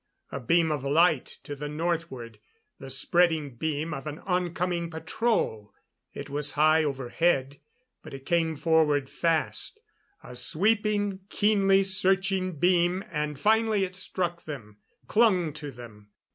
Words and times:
A 0.31 0.39
beam 0.39 0.71
of 0.71 0.83
light 0.83 1.37
to 1.43 1.55
the 1.55 1.69
northward 1.69 2.39
the 2.79 2.89
spreading 2.89 3.53
beam 3.53 3.93
of 3.93 4.07
an 4.07 4.17
oncoming 4.25 4.89
patrol. 4.89 5.75
It 6.11 6.27
was 6.27 6.53
high 6.53 6.83
overhead; 6.83 7.59
but 8.01 8.11
it 8.11 8.25
came 8.25 8.55
forward 8.55 9.11
fast. 9.11 9.79
A 10.23 10.35
sweeping, 10.35 11.19
keenly 11.29 11.83
searching 11.83 12.53
beam, 12.57 13.03
and 13.11 13.39
finally 13.39 13.83
it 13.83 13.95
struck 13.95 14.45
them. 14.45 14.77
Clung 15.05 15.53
to 15.53 15.69
them. 15.69 16.09